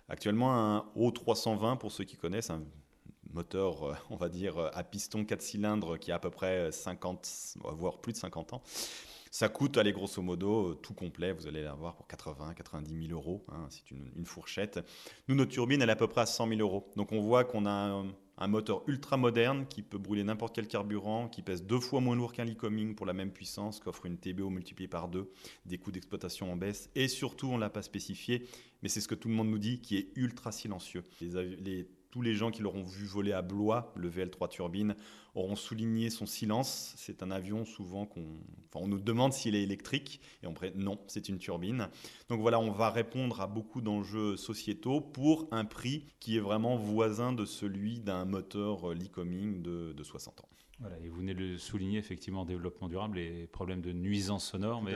Actuellement, 0.09 0.55
un 0.55 0.87
O320, 0.97 1.77
pour 1.77 1.93
ceux 1.93 2.05
qui 2.05 2.17
connaissent, 2.17 2.49
un 2.49 2.65
moteur, 3.35 3.83
euh, 3.83 3.95
on 4.09 4.17
va 4.17 4.31
dire, 4.31 4.71
à 4.73 4.83
piston 4.83 5.27
4 5.27 5.43
cylindres 5.43 5.99
qui 5.99 6.11
a 6.11 6.15
à 6.15 6.19
peu 6.19 6.31
près 6.31 6.73
50, 6.73 7.59
voire 7.77 7.99
plus 7.99 8.15
de 8.15 8.19
50 8.19 8.55
ans, 8.55 8.63
ça 9.33 9.49
coûte, 9.49 9.79
allez, 9.79 9.93
grosso 9.93 10.21
modo, 10.21 10.69
euh, 10.69 10.75
tout 10.75 10.93
complet, 10.93 11.33
vous 11.33 11.47
allez 11.47 11.63
l'avoir 11.63 11.97
pour 11.97 12.07
80, 12.07 12.53
90 12.53 13.09
000 13.09 13.19
euros. 13.19 13.47
Hein, 13.49 13.67
c'est 13.71 13.91
une, 13.91 14.27
fourchette. 14.27 14.79
Nous, 15.27 15.35
notre 15.35 15.51
turbine, 15.51 15.81
elle 15.81 15.89
est 15.89 15.93
à 15.93 15.97
peu 15.97 16.07
près 16.07 16.21
à 16.21 16.27
100 16.27 16.49
000 16.49 16.61
euros. 16.61 16.91
Donc 16.97 17.13
on 17.13 17.21
voit 17.21 17.45
qu'on 17.45 17.65
a 17.65 18.05
un, 18.37 18.47
moteur 18.47 18.83
ultra 18.89 19.17
moderne 19.17 19.67
qui 19.67 19.81
peut 19.81 19.97
brûler 19.97 20.23
n'importe 20.23 20.55
quel 20.55 20.69
carburant, 20.69 21.29
qui 21.29 21.41
pèse 21.41 21.65
deux 21.65 21.81
fois 21.81 22.03
moins 22.03 22.15
lourd 22.15 22.35
qu'un 22.35 22.45
Lycoming 22.45 22.95
pour 22.95 23.07
la 23.07 23.15
même 23.15 23.33
puissance, 23.33 23.81
qui 23.81 23.89
offre 23.89 24.05
une 24.05 24.19
TBO 24.19 24.51
multipliée 24.51 24.89
par 24.89 25.09
deux, 25.09 25.33
des 25.65 25.79
coûts 25.79 25.93
d'exploitation 25.93 26.53
en 26.53 26.57
baisse, 26.57 26.91
et 26.95 27.09
surtout, 27.09 27.47
on 27.47 27.55
ne 27.55 27.61
l'a 27.61 27.71
pas 27.71 27.83
spécifié, 27.83 28.47
mais 28.83 28.91
c'est 28.91 29.01
ce 29.01 29.09
que 29.09 29.15
tout 29.15 29.29
le 29.29 29.35
monde 29.35 29.49
nous 29.49 29.59
dit, 29.59 29.81
qui 29.81 29.97
est 29.97 30.09
ultra 30.15 30.53
silencieux. 30.53 31.05
Tous 32.11 32.21
les 32.21 32.35
gens 32.35 32.51
qui 32.51 32.61
l'auront 32.61 32.85
vu 32.85 33.07
voler 33.07 33.33
à 33.33 33.41
Blois, 33.41 33.95
le 33.97 34.11
VL3 34.11 34.51
turbine, 34.51 34.95
auront 35.35 35.57
souligné 35.57 36.11
son 36.11 36.27
silence. 36.27 36.95
C'est 36.97 37.23
un 37.23 37.31
avion 37.31 37.65
souvent 37.65 38.07
qu'on 38.07 38.27
on 38.75 38.89
nous 38.89 39.01
demande 39.01 39.33
s'il 39.33 39.55
est 39.55 39.63
électrique 39.63 40.21
et 40.43 40.47
on 40.47 40.55
pourrait 40.55 40.73
non, 40.75 40.99
c'est 41.07 41.29
une 41.29 41.39
turbine. 41.39 41.89
Donc 42.29 42.41
voilà, 42.41 42.59
on 42.59 42.71
va 42.71 42.91
répondre 42.91 43.41
à 43.41 43.47
beaucoup 43.47 43.81
d'enjeux 43.81 44.37
sociétaux 44.37 45.01
pour 45.01 45.49
un 45.51 45.65
prix 45.65 46.07
qui 46.21 46.37
est 46.37 46.41
vraiment 46.41 46.77
voisin 46.77 47.33
de 47.33 47.45
celui 47.45 48.01
d'un 48.01 48.25
moteur 48.25 48.95
Lycoming 48.95 49.63
de, 49.63 49.93
de 49.93 50.05
60 50.05 50.41
ans. 50.41 50.49
Voilà, 50.81 50.97
et 51.05 51.09
vous 51.09 51.19
venez 51.19 51.35
de 51.35 51.39
le 51.39 51.59
souligner, 51.59 51.99
effectivement, 51.99 52.45
développement 52.45 52.89
durable 52.89 53.19
et 53.19 53.47
problème 53.53 53.81
de 53.83 53.93
nuisance 53.93 54.51
sonore, 54.51 54.83
mais 54.83 54.95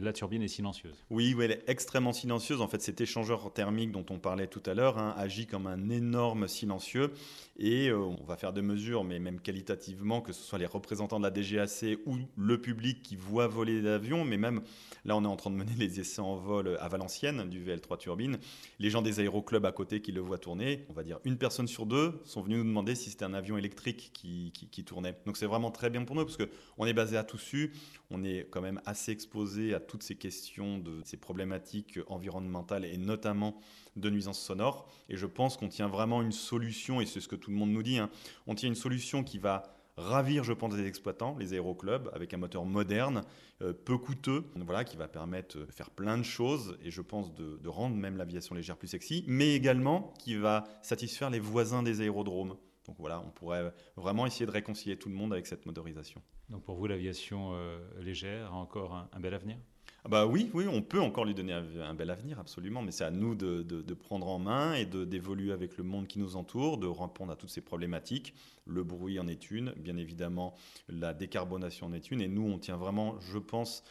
la 0.00 0.12
turbine 0.12 0.42
est 0.42 0.48
silencieuse. 0.48 1.04
Oui, 1.10 1.36
elle 1.40 1.52
est 1.52 1.62
extrêmement 1.68 2.12
silencieuse. 2.12 2.60
En 2.60 2.66
fait, 2.66 2.82
cet 2.82 3.00
échangeur 3.00 3.52
thermique 3.52 3.92
dont 3.92 4.04
on 4.10 4.18
parlait 4.18 4.48
tout 4.48 4.62
à 4.66 4.74
l'heure 4.74 4.98
hein, 4.98 5.14
agit 5.16 5.46
comme 5.46 5.68
un 5.68 5.90
énorme 5.90 6.48
silencieux. 6.48 7.12
Et 7.56 7.88
euh, 7.88 7.98
on 7.98 8.24
va 8.24 8.36
faire 8.36 8.52
des 8.52 8.62
mesures, 8.62 9.04
mais 9.04 9.20
même 9.20 9.38
qualitativement, 9.38 10.22
que 10.22 10.32
ce 10.32 10.42
soit 10.42 10.58
les 10.58 10.66
représentants 10.66 11.20
de 11.20 11.24
la 11.24 11.30
DGAC 11.30 11.98
ou 12.06 12.16
le 12.36 12.60
public 12.60 13.02
qui 13.02 13.14
voit 13.14 13.46
voler 13.46 13.80
l'avion, 13.80 14.24
mais 14.24 14.38
même 14.38 14.62
là, 15.04 15.16
on 15.16 15.22
est 15.22 15.28
en 15.28 15.36
train 15.36 15.50
de 15.50 15.56
mener 15.56 15.74
les 15.78 16.00
essais 16.00 16.22
en 16.22 16.36
vol 16.36 16.76
à 16.80 16.88
Valenciennes 16.88 17.48
du 17.48 17.62
VL3 17.64 17.98
turbine. 17.98 18.38
Les 18.80 18.90
gens 18.90 19.02
des 19.02 19.20
aéroclubs 19.20 19.66
à 19.66 19.72
côté 19.72 20.00
qui 20.00 20.10
le 20.10 20.20
voient 20.20 20.38
tourner, 20.38 20.84
on 20.88 20.94
va 20.94 21.04
dire 21.04 21.20
une 21.24 21.36
personne 21.36 21.68
sur 21.68 21.86
deux, 21.86 22.20
sont 22.24 22.42
venus 22.42 22.58
nous 22.58 22.64
demander 22.64 22.94
si 22.94 23.10
c'était 23.10 23.24
un 23.24 23.34
avion 23.34 23.56
électrique 23.56 24.10
qui, 24.12 24.52
qui 24.52 24.84
tournait. 24.84 25.11
Donc 25.26 25.36
c'est 25.36 25.46
vraiment 25.46 25.70
très 25.70 25.90
bien 25.90 26.04
pour 26.04 26.16
nous 26.16 26.24
parce 26.24 26.36
qu'on 26.36 26.86
est 26.86 26.92
basé 26.92 27.16
à 27.16 27.24
Toussus, 27.24 27.72
on 28.10 28.24
est 28.24 28.48
quand 28.50 28.60
même 28.60 28.80
assez 28.86 29.12
exposé 29.12 29.74
à 29.74 29.80
toutes 29.80 30.02
ces 30.02 30.16
questions 30.16 30.78
de 30.78 31.00
ces 31.04 31.16
problématiques 31.16 31.98
environnementales 32.08 32.84
et 32.84 32.96
notamment 32.96 33.60
de 33.96 34.10
nuisances 34.10 34.40
sonores. 34.40 34.88
Et 35.08 35.16
je 35.16 35.26
pense 35.26 35.56
qu'on 35.56 35.68
tient 35.68 35.88
vraiment 35.88 36.22
une 36.22 36.32
solution, 36.32 37.00
et 37.00 37.06
c'est 37.06 37.20
ce 37.20 37.28
que 37.28 37.36
tout 37.36 37.50
le 37.50 37.56
monde 37.56 37.70
nous 37.70 37.82
dit, 37.82 37.98
hein, 37.98 38.10
on 38.46 38.54
tient 38.54 38.68
une 38.68 38.74
solution 38.74 39.24
qui 39.24 39.38
va 39.38 39.74
ravir, 39.96 40.42
je 40.42 40.52
pense, 40.52 40.74
les 40.74 40.86
exploitants, 40.86 41.36
les 41.38 41.52
aéroclubs, 41.52 42.10
avec 42.14 42.32
un 42.32 42.38
moteur 42.38 42.64
moderne, 42.64 43.22
euh, 43.60 43.72
peu 43.72 43.98
coûteux, 43.98 44.44
voilà, 44.56 44.84
qui 44.84 44.96
va 44.96 45.06
permettre 45.08 45.58
de 45.58 45.66
faire 45.66 45.90
plein 45.90 46.16
de 46.16 46.22
choses 46.22 46.78
et 46.82 46.90
je 46.90 47.02
pense 47.02 47.34
de 47.34 47.68
rendre 47.68 47.96
même 47.96 48.16
l'aviation 48.16 48.54
légère 48.54 48.76
plus 48.76 48.88
sexy, 48.88 49.24
mais 49.26 49.54
également 49.54 50.14
qui 50.18 50.34
va 50.36 50.64
satisfaire 50.82 51.30
les 51.30 51.40
voisins 51.40 51.82
des 51.82 52.00
aérodromes. 52.00 52.56
Donc 52.86 52.96
voilà, 52.98 53.20
on 53.20 53.30
pourrait 53.30 53.72
vraiment 53.96 54.26
essayer 54.26 54.46
de 54.46 54.50
réconcilier 54.50 54.96
tout 54.96 55.08
le 55.08 55.14
monde 55.14 55.32
avec 55.32 55.46
cette 55.46 55.66
motorisation. 55.66 56.20
Donc 56.48 56.64
pour 56.64 56.76
vous, 56.76 56.86
l'aviation 56.86 57.52
euh, 57.54 57.78
légère 58.00 58.52
a 58.52 58.56
encore 58.56 59.08
un, 59.12 59.20
bel 59.20 59.34
avenir? 59.34 59.56
Ah 60.04 60.08
bah 60.08 60.26
oui, 60.26 60.50
oui, 60.52 60.66
on 60.66 60.82
peut 60.82 61.00
encore 61.00 61.24
lui 61.24 61.34
donner 61.34 61.52
un, 61.52 61.94
bel 61.94 62.10
avenir, 62.10 62.40
absolument, 62.40 62.82
mais 62.82 62.90
c'est 62.90 63.04
à 63.04 63.12
nous 63.12 63.36
de, 63.36 63.94
prendre 63.94 64.26
en 64.28 64.40
main 64.40 64.74
et 64.74 64.84
d'évoluer 64.84 65.52
avec 65.52 65.76
le 65.76 65.84
monde 65.84 66.08
qui 66.08 66.18
nous 66.18 66.34
entoure, 66.34 66.78
de 66.78 66.88
répondre 66.88 67.30
à 67.32 67.36
toutes 67.36 67.50
ces 67.50 67.60
problématiques. 67.60 68.34
Le 68.66 68.82
bruit 68.82 69.20
en 69.20 69.28
est 69.28 69.50
une, 69.52 69.72
bien 69.76 69.96
évidemment, 69.96 70.56
la 70.88 71.14
décarbonation 71.14 71.86
en 71.86 71.92
est 71.92 72.10
une, 72.10 72.20
et 72.20 72.28
nous, 72.28 72.42
on 72.42 72.58
tient 72.58 72.76
vraiment, 72.76 73.18
je 73.20 73.38
pense, 73.38 73.84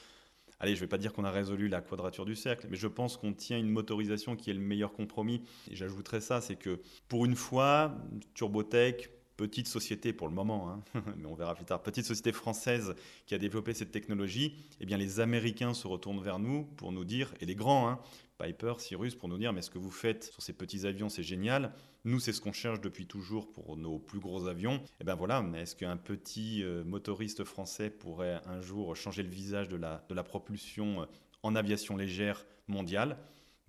allez, 0.62 0.76
je 0.76 0.80
ne 0.80 0.82
vais 0.82 0.90
pas 0.90 0.98
dire 0.98 1.12
qu'on 1.12 1.26
a 1.26 1.32
résolu 1.32 1.68
la 1.68 1.82
quadrature 1.82 2.24
du 2.24 2.36
cercle, 2.36 2.68
mais 2.70 2.78
je 2.78 2.88
pense 2.88 3.18
qu'on 3.18 3.34
tient 3.34 3.58
une 3.58 3.70
motorisation 3.70 4.36
qui 4.36 4.52
est 4.52 4.54
le 4.54 4.62
meilleur 4.62 4.94
compromis. 4.94 5.42
Et 5.70 5.76
j'ajouterais 5.76 6.22
ça, 6.22 6.40
c'est 6.40 6.56
que 6.56 6.80
pour 7.10 7.26
une 7.26 7.36
fois, 7.36 7.98
Turbotech, 8.36 9.10
petite 9.38 9.68
société 9.68 10.14
pour 10.14 10.28
le 10.28 10.36
moment, 10.36 10.70
hein, 10.70 10.84
mais 11.18 11.26
on 11.26 11.34
verra 11.34 11.56
plus 11.56 11.66
tard, 11.66 11.82
petite 11.82 12.06
société 12.06 12.32
française 12.32 12.94
qui 13.26 13.34
a 13.34 13.40
développé 13.40 13.74
cette 13.74 13.92
technologie, 13.92 14.56
eh 14.80 14.86
bien 14.86 14.98
les 14.98 15.20
Américains 15.20 15.74
se 15.74 15.88
retournent 15.88 16.22
vers 16.22 16.38
nous 16.38 16.64
pour 16.78 16.92
nous 16.92 17.06
dire, 17.06 17.34
et 17.42 17.48
les 17.48 17.56
grands, 17.56 17.90
hein, 17.90 18.00
Piper, 18.42 18.74
Cyrus, 18.80 19.16
pour 19.16 19.30
nous 19.30 19.38
dire, 19.38 19.54
mais 19.54 19.62
ce 19.62 19.70
que 19.70 19.78
vous 19.78 19.92
faites 19.92 20.26
sur 20.26 20.42
ces 20.42 20.54
petits 20.54 20.88
avions, 20.88 21.10
c'est 21.10 21.24
génial. 21.24 21.74
Nous, 22.06 22.20
c'est 22.20 22.34
ce 22.34 22.42
qu'on 22.42 22.54
cherche 22.54 22.82
depuis 22.82 23.06
toujours 23.06 23.52
pour 23.52 23.78
nos 23.78 24.00
plus 24.00 24.20
gros 24.20 24.48
avions. 24.48 24.76
Et 24.76 25.02
eh 25.02 25.04
bien 25.04 25.16
voilà, 25.16 25.46
est-ce 25.56 25.76
qu'un 25.76 25.98
petit 25.98 26.64
euh, 26.64 26.84
motoriste 26.84 27.44
français 27.44 27.92
pourrait 27.92 28.42
un 28.46 28.60
jour 28.62 28.96
changer 28.96 29.22
le 29.22 29.30
visage 29.30 29.70
de 29.70 29.78
la, 29.78 30.24
propulsion 30.24 31.04
euh, 31.04 31.06
en 31.44 31.56
aviation 31.56 31.96
légère 31.96 32.46
mondiale? 32.68 33.18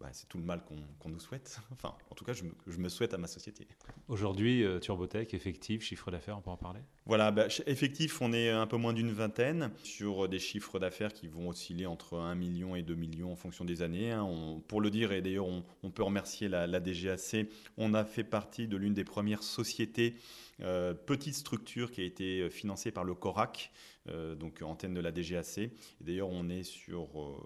Bah, 0.03 0.09
c'est 0.13 0.29
tout 0.29 0.39
le 0.39 0.45
mal 0.45 0.63
qu'on 0.65 1.09
nous 1.09 1.21
souhaite. 1.21 1.61
Enfin, 1.73 1.95
en 2.11 2.15
tout 2.15 2.25
cas, 2.25 2.33
je 2.33 2.43
me, 2.43 2.51
je 2.67 2.79
me 2.79 2.89
souhaite 2.89 3.15
à 3.15 3.19
ma 3.19 3.29
société. 3.29 3.69
Aujourd'hui, 4.09 4.65
euh, 4.65 4.81
Turbotech, 4.81 5.33
effectif, 5.33 5.83
chiffre 5.83 6.11
d'affaires, 6.11 6.37
on 6.37 6.41
peut 6.41 6.51
en 6.51 6.57
parler? 6.57 6.81
Voilà, 7.07 7.31
bah, 7.31 7.47
effectif, 7.67 8.21
on 8.21 8.33
est 8.33 8.51
un 8.51 8.67
peu 8.67 8.77
moins 8.77 8.93
d'une 8.93 9.13
vingtaine 9.13 9.71
sur 9.85 10.29
des 10.29 10.41
chiffres 10.41 10.81
d'affaires 10.81 11.13
qui 11.13 11.29
vont 11.29 11.49
osciller 11.49 11.87
entre 11.87 12.19
1 12.19 12.35
million 12.35 12.75
et 12.75 12.83
2 12.83 12.95
millions 12.97 13.33
en 13.33 13.37
fonction 13.37 13.65
des 13.65 13.83
années. 13.83 14.11
Hein. 14.11 14.61
pour 14.67 14.81
le 14.81 14.91
dire, 14.91 15.13
et 15.13 15.23
d'ailleurs, 15.23 15.47
on, 15.47 15.65
on, 15.85 15.91
peut 15.91 16.03
remercier 16.03 16.49
la, 16.49 16.67
la 16.67 16.81
DGAC, 16.81 17.47
on 17.77 17.95
a 17.95 18.05
fait 18.05 18.25
partie 18.25 18.67
de 18.67 18.77
l'une 18.77 18.95
des 18.95 19.05
premières 19.05 19.45
sociétés 19.45 20.17
euh, 20.63 20.95
petite 20.95 21.35
structure 21.35 21.91
qui 21.91 22.03
a 22.03 22.05
été 22.05 22.49
financée 22.51 22.93
par 22.93 23.05
le 23.05 23.15
CORAC, 23.15 23.73
euh, 24.02 24.02
donc 24.07 24.63
antenne 24.63 24.95
de 24.95 25.01
la 25.01 25.13
DGAC. 25.13 25.71
D'ailleurs, 26.01 26.29
on 26.29 26.49
est 26.49 26.65
sur 26.65 27.21
euh, 27.21 27.37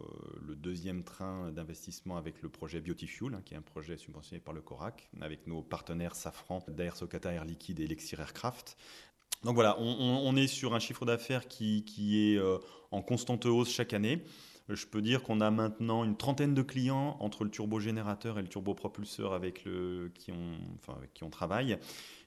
le 0.46 0.56
deuxième 0.56 1.04
train 1.04 1.52
d'investissement 1.52 2.16
avec 2.16 2.42
le 2.42 2.48
projet 2.48 2.80
Biotifuel, 2.80 3.34
hein, 3.34 3.42
qui 3.44 3.54
est 3.54 3.56
un 3.56 3.62
projet 3.62 3.96
subventionné 3.96 4.40
par 4.40 4.54
le 4.54 4.62
CORAC, 4.62 5.08
avec 5.20 5.46
nos 5.46 5.62
partenaires 5.62 6.14
Safran, 6.14 6.64
Daer 6.68 6.96
Socata 6.96 7.32
Air 7.32 7.44
Liquide 7.44 7.80
et 7.80 7.86
Lexir 7.86 8.20
Aircraft. 8.20 8.76
Donc 9.44 9.54
voilà, 9.54 9.78
on, 9.78 10.34
est 10.34 10.46
sur 10.46 10.74
un 10.74 10.78
chiffre 10.78 11.04
d'affaires 11.04 11.46
qui, 11.46 11.84
qui, 11.84 12.34
est 12.34 12.40
en 12.90 13.02
constante 13.02 13.44
hausse 13.44 13.70
chaque 13.70 13.92
année. 13.92 14.24
Je 14.68 14.86
peux 14.86 15.00
dire 15.00 15.22
qu'on 15.22 15.40
a 15.40 15.50
maintenant 15.50 16.02
une 16.02 16.16
trentaine 16.16 16.52
de 16.52 16.62
clients 16.62 17.16
entre 17.20 17.44
le 17.44 17.50
turbogénérateur 17.50 18.38
et 18.38 18.42
le 18.42 18.48
turbopropulseur 18.48 19.32
avec, 19.32 19.64
le, 19.64 20.10
qui, 20.14 20.32
on, 20.32 20.58
enfin, 20.74 20.94
avec 20.98 21.14
qui 21.14 21.22
on 21.22 21.30
travaille. 21.30 21.78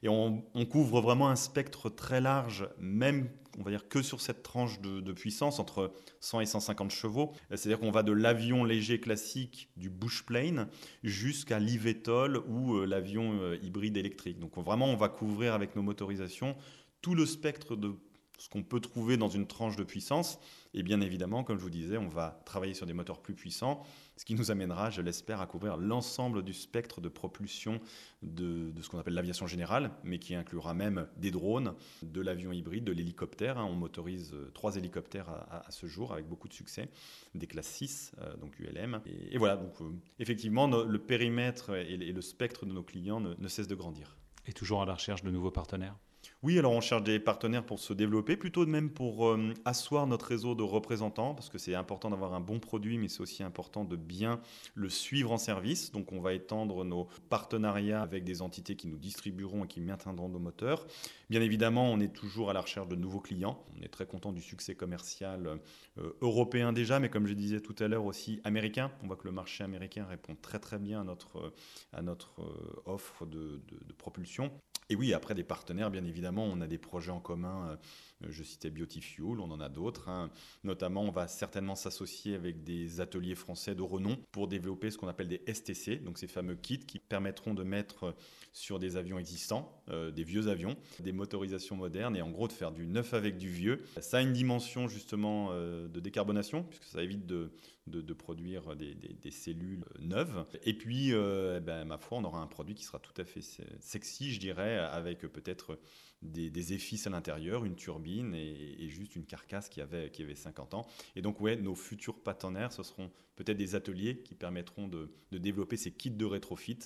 Et 0.03 0.08
on, 0.08 0.41
couvre 0.69 1.01
vraiment 1.01 1.29
un 1.29 1.36
spectre 1.36 1.89
très 1.89 2.22
large, 2.22 2.69
même 2.79 3.29
on 3.58 3.63
va 3.63 3.72
dire 3.72 3.89
que 3.89 4.01
sur 4.01 4.22
cette 4.22 4.41
tranche 4.41 4.79
de, 4.79 5.12
puissance 5.12 5.60
entre 5.60 5.91
100 6.22 6.41
et 6.41 6.46
150 6.46 6.91
chevaux. 6.91 7.34
C'est-à-dire 7.50 7.79
qu'on 7.79 7.91
va 7.91 8.03
de 8.03 8.13
l'avion 8.13 8.63
léger 8.63 9.01
classique 9.01 9.69
du 9.75 9.89
bushplane 9.89 10.69
jusqu'à 11.03 11.60
l'IVTOL 11.60 12.38
ou 12.48 12.75
euh, 12.75 12.86
l'avion 12.86 13.38
euh, 13.41 13.58
hybride 13.62 13.98
électrique. 13.98 14.39
Donc 14.39 14.58
vraiment, 14.58 14.86
on 14.86 14.96
va 14.96 15.10
couvrir 15.10 15.53
avec 15.53 15.75
nos 15.75 15.81
motorisations 15.81 16.55
tout 17.01 17.15
le 17.15 17.25
spectre 17.25 17.75
de 17.75 17.96
ce 18.39 18.50
qu'on 18.50 18.63
peut 18.63 18.79
trouver 18.79 19.17
dans 19.17 19.27
une 19.27 19.46
tranche 19.46 19.75
de 19.75 19.84
puissance. 19.84 20.39
Et 20.74 20.81
bien 20.81 21.01
évidemment, 21.01 21.43
comme 21.43 21.58
je 21.58 21.63
vous 21.63 21.69
disais, 21.69 21.98
on 21.98 22.08
va 22.08 22.41
travailler 22.46 22.74
sur 22.74 22.86
des 22.86 22.93
moteurs 22.93 23.22
plus 23.22 23.34
puissants, 23.34 23.84
ce 24.15 24.25
qui 24.25 24.34
nous 24.34 24.50
amènera, 24.50 24.89
je 24.89 25.01
l'espère, 25.01 25.41
à 25.41 25.46
couvrir 25.46 25.77
l'ensemble 25.77 26.43
du 26.43 26.53
spectre 26.53 27.01
de 27.01 27.10
propulsion 27.10 27.79
de, 28.22 28.74
ce 28.81 28.89
qu'on 28.89 29.00
appelle 29.00 29.13
l'aviation 29.13 29.46
générale, 29.46 29.91
mais 30.03 30.19
qui 30.19 30.36
inclura 30.36 30.74
même 30.74 31.08
des 31.17 31.31
drones, 31.31 31.74
de 32.01 32.22
l'avion 32.22 32.51
hybride, 32.51 32.84
de 32.86 32.91
l'hélicoptère. 32.91 33.58
Hein. 33.58 33.67
On 33.69 33.75
motorise 33.75 34.31
euh, 34.34 34.51
trois 34.53 34.75
hélicoptères 34.75 35.29
à, 35.29 35.72
ce 35.72 35.88
jour 35.88 36.13
avec 36.13 36.27
beaucoup 36.27 36.48
de 36.48 36.53
succès, 36.53 36.89
des 37.36 37.48
classes 37.48 37.67
6, 37.67 38.12
euh, 38.19 38.36
donc 38.38 38.58
ULM. 38.60 39.01
Et, 39.05 39.38
voilà, 39.38 39.58
donc 39.58 39.81
euh, 39.81 39.89
effectivement, 40.19 40.67
le 40.67 41.00
périmètre 41.00 41.74
et, 41.75 41.98
le 41.98 42.22
spectre 42.22 42.65
de 42.65 42.72
nos 42.72 42.84
clients 42.84 43.19
ne, 43.19 43.36
ne 43.38 43.48
cessent 43.48 43.67
de 43.67 43.75
grandir. 43.75 44.17
Et 44.48 44.53
toujours 44.53 44.81
à 44.81 44.86
la 44.86 44.93
recherche 44.93 45.24
de 45.24 45.31
nouveaux 45.31 45.51
partenaires? 45.51 45.96
Oui, 46.41 46.57
alors 46.57 46.71
on 46.71 46.79
cherche 46.79 47.03
des 47.03 47.19
partenaires 47.19 47.65
pour 47.65 47.79
se 47.79 47.91
développer, 47.91 48.38
plutôt 48.38 48.65
de 48.65 48.69
même 48.69 48.89
pour 48.89 49.27
euh, 49.27 49.53
asseoir 49.65 50.07
notre 50.07 50.25
réseau 50.25 50.55
de 50.55 50.63
représentants, 50.63 51.33
parce 51.33 51.49
que 51.49 51.57
c'est 51.57 51.75
important 51.75 52.09
d'avoir 52.09 52.33
un 52.33 52.39
bon 52.39 52.59
produit, 52.59 52.97
mais 52.97 53.09
c'est 53.09 53.19
aussi 53.19 53.43
important 53.43 53.83
de 53.83 53.97
bien 53.97 54.39
le 54.73 54.88
suivre 54.89 55.33
en 55.33 55.38
service. 55.38 55.91
Donc 55.91 56.13
on 56.13 56.21
va 56.21 56.33
étendre 56.33 56.85
nos 56.85 57.09
partenariats 57.29 58.01
avec 58.01 58.23
des 58.23 58.41
entités 58.41 58.77
qui 58.77 58.88
nous 58.88 58.97
distribueront 58.97 59.65
et 59.65 59.67
qui 59.67 59.81
maintiendront 59.81 60.29
nos 60.29 60.39
moteurs. 60.39 60.88
Bien 61.29 61.41
évidemment, 61.41 61.91
on 61.91 61.99
est 61.99 62.13
toujours 62.13 62.49
à 62.49 62.53
la 62.53 62.61
recherche 62.61 62.88
de 62.88 62.95
nouveaux 62.95 63.19
clients. 63.19 63.61
On 63.77 63.81
est 63.83 63.89
très 63.89 64.05
content 64.05 64.31
du 64.31 64.41
succès 64.41 64.75
commercial 64.75 65.59
euh, 65.97 66.13
européen 66.21 66.71
déjà, 66.71 66.99
mais 66.99 67.09
comme 67.09 67.27
je 67.27 67.33
disais 67.33 67.59
tout 67.59 67.75
à 67.79 67.88
l'heure 67.89 68.05
aussi 68.05 68.39
américain. 68.45 68.91
On 69.03 69.07
voit 69.07 69.17
que 69.17 69.27
le 69.27 69.33
marché 69.33 69.65
américain 69.65 70.05
répond 70.05 70.38
très 70.41 70.59
très 70.59 70.79
bien 70.79 71.01
à 71.01 71.03
notre, 71.03 71.53
à 71.91 72.01
notre 72.01 72.41
euh, 72.41 72.81
offre 72.85 73.25
de, 73.25 73.61
de 73.69 73.93
propulsion. 73.93 74.51
Et 74.91 74.95
oui, 74.95 75.13
après 75.13 75.35
des 75.35 75.43
partenaires, 75.43 75.91
bien 75.91 76.03
évidemment, 76.03 76.08
on 76.37 76.61
a 76.61 76.67
des 76.67 76.77
projets 76.77 77.11
en 77.11 77.19
commun. 77.19 77.69
Euh, 77.69 78.27
je 78.29 78.43
citais 78.43 78.69
Biotifuel, 78.69 79.39
on 79.39 79.51
en 79.51 79.59
a 79.59 79.69
d'autres. 79.69 80.09
Hein. 80.09 80.29
Notamment, 80.63 81.03
on 81.03 81.11
va 81.11 81.27
certainement 81.27 81.75
s'associer 81.75 82.35
avec 82.35 82.63
des 82.63 82.99
ateliers 82.99 83.35
français 83.35 83.75
de 83.75 83.81
renom 83.81 84.17
pour 84.31 84.47
développer 84.47 84.91
ce 84.91 84.97
qu'on 84.97 85.07
appelle 85.07 85.29
des 85.29 85.41
STC, 85.47 86.03
donc 86.03 86.17
ces 86.17 86.27
fameux 86.27 86.55
kits 86.55 86.79
qui 86.79 86.99
permettront 86.99 87.53
de 87.53 87.63
mettre 87.63 88.15
sur 88.51 88.79
des 88.79 88.97
avions 88.97 89.19
existants, 89.19 89.78
euh, 89.89 90.12
des 90.12 90.24
vieux 90.24 90.48
avions, 90.48 90.75
des 91.00 91.12
motorisations 91.12 91.75
modernes 91.75 92.15
et 92.15 92.22
en 92.22 92.29
gros 92.29 92.48
de 92.48 92.53
faire 92.53 92.72
du 92.72 92.86
neuf 92.86 93.13
avec 93.13 93.38
du 93.38 93.50
vieux. 93.50 93.84
Ça 94.00 94.17
a 94.17 94.22
une 94.22 94.34
dimension 94.34 94.88
justement 94.88 95.50
euh, 95.51 95.88
de 95.88 96.00
décarbonation 96.00 96.63
puisque 96.63 96.86
ça 96.86 97.03
évite 97.03 97.25
de, 97.25 97.51
de, 97.88 98.13
produire 98.13 98.75
des, 98.75 98.93
des, 98.93 99.31
cellules 99.31 99.86
neuves. 100.00 100.46
Et 100.63 100.74
puis, 100.74 101.10
eh 101.10 101.60
ben, 101.60 101.86
ma 101.86 101.98
foi, 101.98 102.19
on 102.19 102.24
aura 102.24 102.39
un 102.39 102.48
produit 102.48 102.75
qui 102.75 102.84
sera 102.84 103.00
tout 103.00 103.19
à 103.19 103.25
fait 103.25 103.41
sexy, 103.79 104.31
je 104.31 104.39
dirais, 104.39 104.77
avec 104.77 105.22
peut-être 105.22 105.79
des, 106.22 106.50
des 106.50 106.74
à 107.05 107.10
l'intérieur, 107.10 107.65
une 107.65 107.75
turbine 107.75 108.34
et, 108.36 108.88
juste 108.89 109.15
une 109.15 109.25
carcasse 109.25 109.69
qui 109.69 109.81
avait, 109.81 110.10
qui 110.10 110.24
avait 110.24 110.36
50 110.36 110.74
ans. 110.74 110.88
Et 111.15 111.22
donc, 111.22 111.39
ouais, 111.41 111.55
nos 111.55 111.75
futurs 111.75 112.22
partenaires, 112.22 112.72
ce 112.72 112.84
seront 112.84 113.12
peut-être 113.36 113.58
des 113.58 113.75
ateliers 113.75 114.19
qui 114.19 114.36
permettront 114.36 114.88
de, 114.88 115.12
de, 115.31 115.38
développer 115.38 115.77
ces 115.77 115.91
kits 115.91 116.12
de 116.12 116.25
rétrofit 116.25 116.79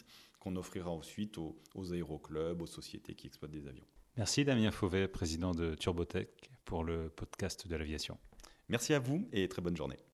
qu'on 0.44 0.58
offrira 0.58 0.92
ensuite 0.92 1.38
aux, 1.38 1.58
aux 1.74 1.94
aéroclubs, 1.94 2.62
aux 2.62 2.68
sociétés 2.68 3.16
qui 3.16 3.28
exploitent 3.28 3.52
des 3.52 3.66
avions. 3.66 3.86
Merci 4.18 4.44
Damien 4.44 4.72
Fauvet, 4.72 5.08
président 5.08 5.54
de 5.54 5.74
Turbotech, 5.74 6.52
pour 6.66 6.84
le 6.84 7.10
podcast 7.10 7.66
de 7.66 7.76
l'aviation. 7.78 8.18
Merci 8.68 8.94
à 8.94 9.00
vous 9.00 9.26
et 9.32 9.48
très 9.48 9.62
bonne 9.62 9.78
journée. 9.78 10.04